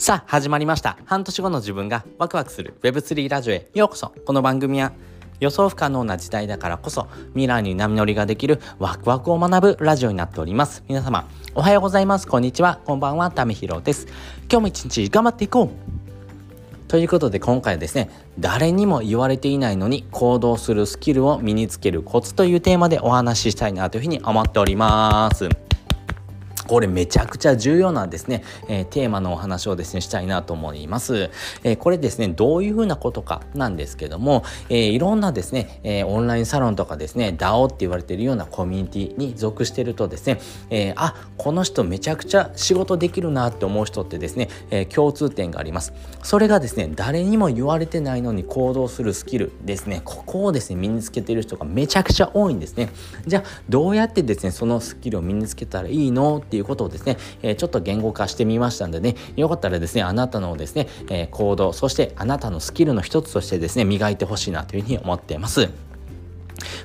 [0.00, 0.96] さあ、始まりました。
[1.04, 4.14] 半年後の自分がワクワクする Web3 ラジオへようこそ。
[4.24, 4.92] この番組は
[5.40, 10.82] 予想不可能な時代だからこそ未来に波乗りができるワクワクを学ぶラジオになっております。
[10.88, 12.26] 皆様、おはようございます。
[12.26, 12.80] こんにちは。
[12.86, 13.30] こんばんは。
[13.30, 14.06] ためひろです。
[14.50, 15.70] 今日も一日頑張っていこう
[16.88, 25.69] ということで今回はですね、誰にも言われていないのに行動するスキルを身につけるコツというテーマでお話ししたいなというふうに思っております。
[26.70, 31.28] これめちゃくちゃ重要なですね、えー、テーマのお話をですね、したいなと思います。
[31.64, 40.38] えー、これですね、どういうふうなことかなんですけども、えー、いろんなですね、えオンラインサロンとかですね、DAO って言われているようなコミュニティに属してるとですね、
[40.70, 45.92] えあ、この人めちゃくちゃ仕事できるなって思う人ってですね、え共通点があります。
[46.22, 52.90] それがですね、誰にも言われてないのに行動するスキルですね、ここをですね、身につけてる人がめちゃくちゃ多いんですね。
[53.26, 65.89] じゃあ、どうやってですね、そのスキルを身につけたらいいのっていういうことをですね、えー、ちょっと言語化してみましたんでね、よかったらですね、あなたのですね、えー、行動、そしてあなたのスキルの一つとしてですね、磨いてほしいなというふうに思っています。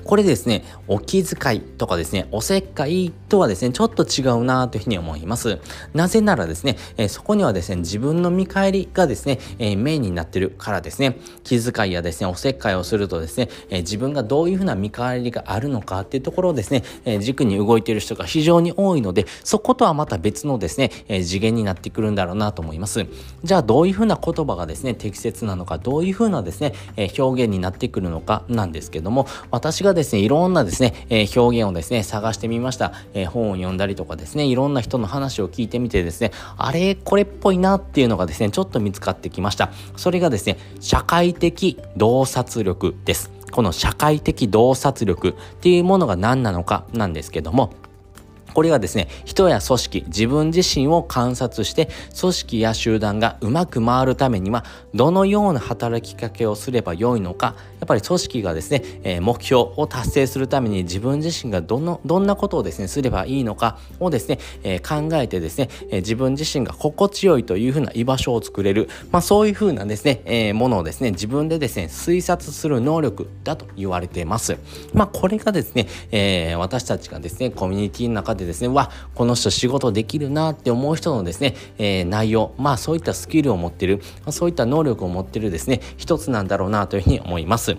[0.06, 5.58] これですね、お気遣いとかですね、おせっかいとはですね、ちょっと違うなというふうに思います。
[5.94, 23.04] なぜならですね、え、そこにはですね、自分の見返りがですね、え、メインになってるからですね、気遣いやですね、おせっかいをするとですね、え、自分がどういうふうな見返りがあるのかっていうところをですね、え軸に動いている人が非常に多いので、そことはまた別のですね、え次元になってくるんだろうなと思います。
[23.42, 32.92] じゃあ、どういうふうな言葉がですね、適切なのか、どういうふうなですね、え表現になってくるのかなんですけども、私がですね、いろんなですね、えー、表現をですね、探してみました。
[33.14, 39.72] えー、本を読んだりとかですね、いろんな人の話を聞いてみてですね、あれ、これっぽいなっていうのがですね、ちょっと見つかってきました。
[39.96, 43.32] それがですね、社会的洞察力です。
[43.50, 47.72] この社会的洞察力っていうものが何なのかなんですけども、
[48.56, 57.54] これがですね、人や組織、自分自身を観察して、組織や集団がうまく回るためには、どのような働きかけをすればよいのか、
[57.86, 74.58] っぱり組織がですね、えー、目標を達成するために自分自身がどの、どんなことをですね、すればいいのかをですね、えー、考えてですね、えー、自分自身が心地よいというふうな居場所を作れる、まあそういうふうなですね、えものをですね、自分でですね、推察する能力だと言われています。
[74.92, 87.75] まあこれがですね、え私たちがですね、コミュニティの中でですね、わ、この人仕事できるなって思う人のですね、えー、内容、まあそういったスキルを持ってる、そういった能力を持ってるですね、一つなんだろうなというふうに思います。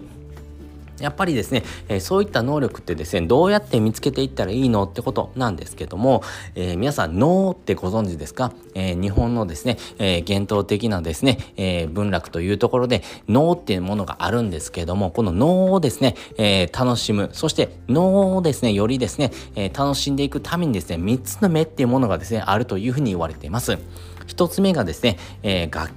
[1.00, 6.24] やっぱりですね、え、そういった能力ってですね、どうやって見つけていったらいいのってことなんですけども、
[6.56, 23.78] えー、皆さん脳ってご存知ですか、えー、日本のですね、え伝統的なですね、え文楽というところで脳っていうものがあるんですけども、この脳をですね、え楽しむ、そして脳をですね、よりですね、え楽しんでいくためにですね、3つの目っていうものがですね、あるというふうに言われています。
[24.28, 25.88] 1つ目がですね、えー、画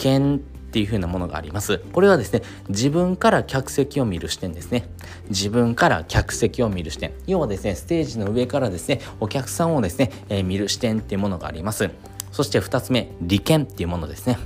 [0.71, 1.79] っていう風なものがあります。
[1.93, 4.89] これはですね、自分から客席を見る視点ですね。
[5.29, 7.13] 自分から客席を見る視点。
[7.27, 11.91] 要はですね、ステージの上からですね、お客さんをですね、えー、見る視点っていうものがあります。
[12.31, 14.39] そして2つ目、利権っていうものですね。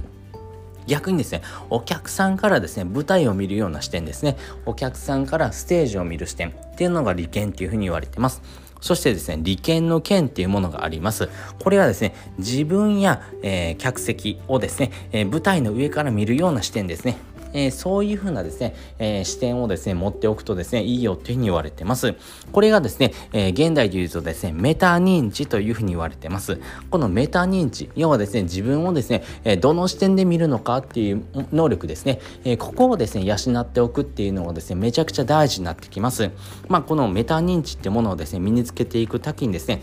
[0.86, 4.38] 逆にですね、お客さんからですね、舞台を見るような視点ですね。
[4.64, 8.40] お客さんからステージを見る視点っていうのが利権っていうふうに言われてます。
[8.84, 11.30] そしてですね、利権の権っていうものがあります。
[11.62, 17.16] これはですね、自分や、えー、客席をですね、えー、舞台の上から見るような視点ですね。
[17.54, 22.14] えー、そういうふうなですね、えー、視点をですね、持っておくとですね、いいよっていうふうに言われてます。
[22.52, 26.60] これがですね、えー、現代で言うとですね、メタ認知というふうに言われてます。
[26.90, 36.30] このメタ認知、要はですね、自分をですね、えどの視点で見るのかっていう能力ですね、えここをですね、養っておくっていうのがですね、めちゃくちゃ大事になってきます。
[36.68, 39.82] まあ、このメタ認知ってものをですね、身につけていく多岐にですね、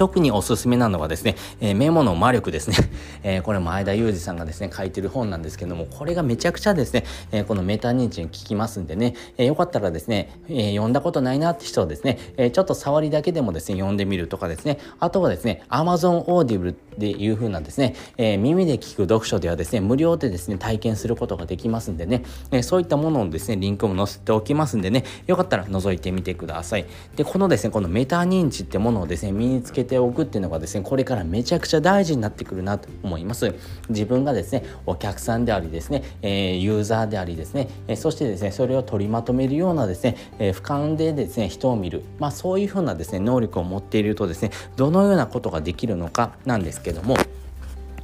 [0.00, 2.76] 特におすすめなのはですね、えー、メモの魔力ですね。
[3.22, 26.86] えー、これ前田裕二さんがですね、書いてる本なんですけども、これがめちゃくちゃですね、えー、このメタ認知に効きますんでね、えよかったらですね、え読んだことないなって人はですね、えちょっと触りだけでもですね、読んでみるとかですね、あとはですね、Amazon Audible っていう風なですね、え耳で聞く読書ではですね、無料でですね、体験することができますんでね、えそういったものをですね、リンクも載せておきますんでね、よかったら覗いてみてください。
[27.16, 33.54] で、このですね、このメタ認知ってものをですね、身につけておくっていうのがですねこれからめちゃくちゃ大事になってくるなと思います。
[33.88, 42.04] 自分がですねお客さんでありですね、えー、ユーザーでありですね、えー、そしてですねそれを取りまとめるようなですね、えー、俯瞰でですね人を見る。
[42.18, 47.16] まあそういうふうなですね能力を持っているとですねどのようなことができるのかなんですけどけども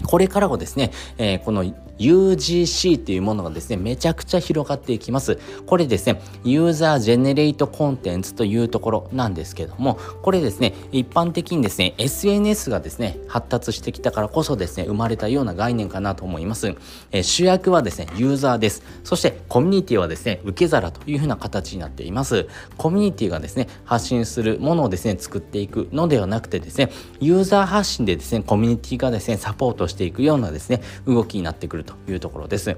[0.07, 1.65] これからもですね、えー、この
[1.99, 5.39] UGC というものがですね、めちゃくちゃ広がっていきます。
[5.67, 16.75] これですね、ユーザージェネレートコンテンツというところなんですけども、これですね、一般的にですね、SNS がですね、発達してきたからこそですね、生まれたような概念かなと思います。
[17.13, 18.83] えー、主役はですね、ユーザーです。
[19.05, 22.47] そしてコミュニティはですね、受け皿というふうな形になっています。
[22.77, 32.77] コミュニティがですね、発信するものをですね、作っていくのではなくてですね、ユーザー発信でですね、コミュニティがですね、サポートしてていくようなですね、動きになってくるというところです。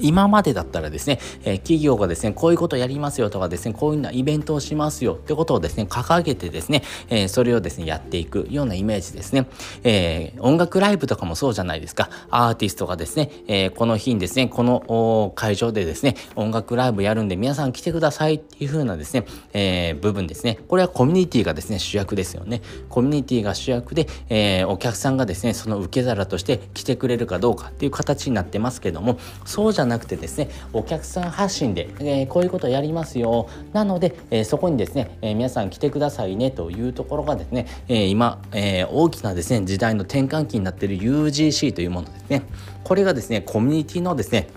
[0.00, 9.46] 今までだったらですね、え、企業がですね、こういうことやりますよとかですね、こういうようなイベントをしますよってことをですね、掲げてですね、え、それをですね、やっていくようなイメージですね。
[9.82, 12.08] えー、音楽ライブとかもそうじゃないですか。
[12.30, 20.58] アーティストがですね、えこの日にですね、この会場でですね、音楽ライブやるんで皆さん来てくださいっていう風なですね、え部分ですね。
[20.68, 22.62] これはコミュニティがですね、主役ですよね。
[22.88, 33.48] コミュニティが主役で、えお客さんがですね、その受け皿として来てくれるかどうかっていう形になってますけども、そうじゃなくてですねお客さん発信で、えー、こういうことやりますよ。
[33.72, 42.42] なので、えー、そこにですね、えー、皆さん来てくださいねというところがですね、え今、え大きなですね時代の転換期になっている UGC というものですね。
[42.82, 44.48] これがですねコミュニティのですね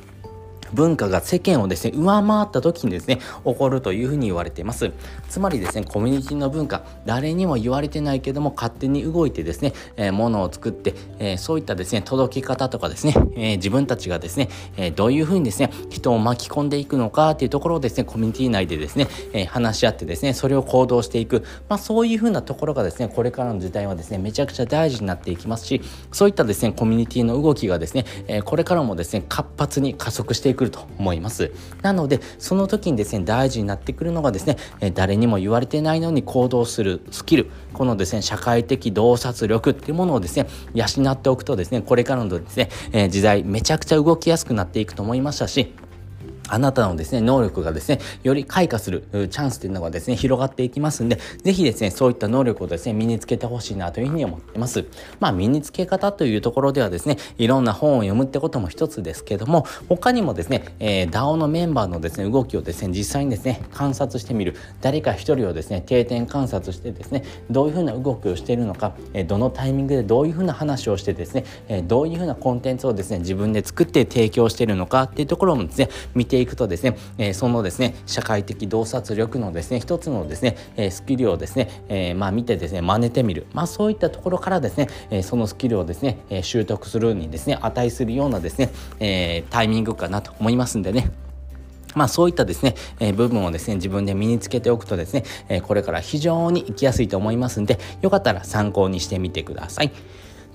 [0.73, 4.91] 文化が世間をですね、上回った時にですね、起こるというふうに言われています。
[5.29, 21.43] つまりですね、コミュニティの文化、誰にも言われてないけども、勝手に動いてですね、えー、ものを作って、えー、そういったですね、届き方とかですね、えー、自分たちがですね、えどういうふうにですね、人を巻き込んでいくのかっていうところをですね、コミュニティ内でですね、え話し合ってですね、それを行動していく。
[21.69, 25.81] まあそういうふうなところがですね、これからの時代はですね、めちゃくちゃ大事になっていきますし、
[26.11, 31.51] そういったですね、コミュニティの動きがですね、えこれからもですね、活発に加速していくると思います。
[31.81, 34.57] なので、その時にですね、大事になってくるのがですね、
[34.93, 45.73] 誰にも言われてないのに行動するスキル、このですね、社会的洞察力っていうものをですね、養っておくとですね、これからのですね、時代めちゃくちゃ動きやすくなっていくと思いましたし、
[46.47, 54.85] あなたのですね、能力がですね、より開花するチャンスというのがですね、広がっていきますんで、ぜひですね、そういった能力をですね、身につけてほしいなというふうに思ってます。
[55.19, 64.55] まあ、身につけ方というところではですね、いろんな本を読むってことも一つですけども、他にもですね、えー、DAO のメンバーのですね、動きをですね、実際にですね、観察してみる。
[64.81, 88.69] 誰か一人をですね、定点観察してですね、どういうふうな動きをしているのか、え、どのタイミングでどういうふうな話をしてですね、え、どういうふうなコンテンツをですね、自分で作って提供しているのかっていうところもですね、見てていくとですね、えー、そのですね社会的洞察力のですね一つのですね、えー、スキルをですね、えー、まあ見てですね真似てみるまあそういったところからですね、えー、そのスキルをですね、えー、習得するにですね値するようなですね、
[88.99, 91.09] えー、タイミングかなと思いますんでね
[91.95, 99.91] まあそういったですね、えー、部分をですね、自分で身につけておくとですね、えー、これから非常に生きやすいと思いますんで、よかったら参考にしてみてください。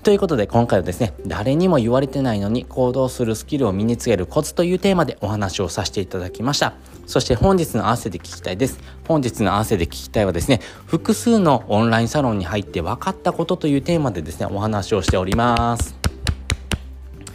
[0.03, 6.73] ということで今回はですね、誰にも言われてないのに行動するスキルを身につけるコツというテーマでお話をさせていただきました。
[7.07, 8.81] そして本日の合わせて聞きたいです。
[9.07, 16.02] 本日の合わせて聞きたいはですね、複数のオンラインサロンに入って分かったことというテーマでですね、お話をしております。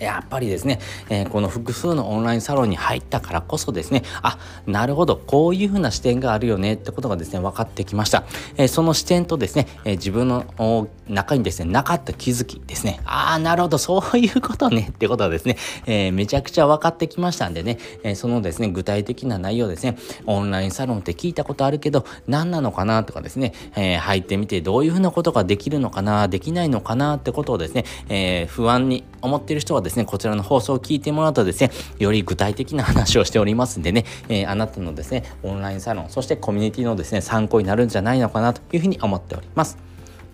[0.01, 8.25] やっぱりですね、えー、この複数のオンラインサロンに入ったからこそですね、あ、なるほど、こういうふうな視点があるよねってことがですね、分かってきました。
[8.57, 15.57] えー、その視点とですね、えー、自分の中にですね、なかった気づきですね、ああ、なるほど、そういうことねってことはですね、
[15.87, 19.97] えめちゃくちゃ分かってきましたんでね、えそのですね、具体的な内容ですね、
[20.27, 39.79] オンラインサロンって聞いたことあるけど、何なのかなとかですね、え入ってみてどういうふうなことができるのかな、できないのかなってことをですね、え不安に思ってる人はですねですね、こちらの放送を聞いてもらうとですね、より具体的な話をしておりますんでね、えー、あなたのですね、オンラインサロン、そしてコミュニティのですね、参考になるんじゃないのかなというふうに思っております。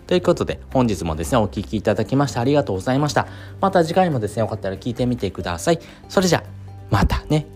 [0.07, 3.27] ということで、本日もですね、お聴きいただきましてありがとうございました。
[3.61, 5.79] また次回もですね、よかったら聞いてみてください。
[6.09, 6.43] それじゃ、
[6.89, 7.54] またね。